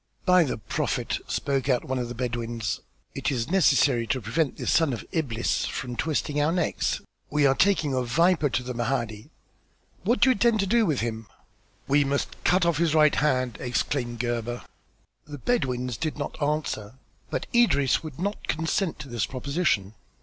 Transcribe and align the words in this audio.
"By 0.25 0.45
the 0.45 0.57
prophet!" 0.57 1.19
spoke 1.27 1.69
out 1.69 1.85
one 1.85 1.99
of 1.99 2.07
the 2.09 2.15
Bedouins, 2.15 2.79
"it 3.13 3.29
is 3.29 3.51
necessary 3.51 4.07
to 4.07 4.19
prevent 4.19 4.57
this 4.57 4.71
son 4.71 4.93
of 4.93 5.05
Iblis 5.11 5.65
from 5.65 5.95
twisting 5.95 6.41
our 6.41 6.51
necks. 6.51 7.01
We 7.29 7.45
are 7.45 7.53
taking 7.53 7.93
a 7.93 8.01
viper 8.01 8.49
to 8.49 8.63
the 8.63 8.73
Mahdi. 8.73 9.29
What 10.01 10.19
do 10.21 10.31
you 10.31 10.31
intend 10.31 10.59
to 10.61 10.65
do 10.65 10.87
with 10.87 11.01
him?" 11.01 11.27
"We 11.87 12.03
must 12.03 12.43
cut 12.43 12.65
off 12.65 12.77
his 12.79 12.95
right 12.95 13.13
hand!" 13.13 13.57
exclaimed 13.59 14.17
Gebhr. 14.19 14.63
The 15.27 15.37
Bedouins 15.37 15.97
did 15.97 16.17
not 16.17 16.35
answer, 16.41 16.95
but 17.29 17.45
Idris 17.53 18.01
would 18.01 18.17
not 18.17 18.47
consent 18.47 18.97
to 19.01 19.07
this 19.07 19.27
proposition. 19.27 19.93